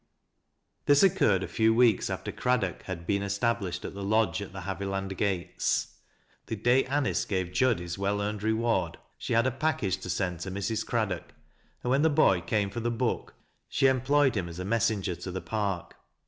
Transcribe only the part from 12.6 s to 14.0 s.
for the book, she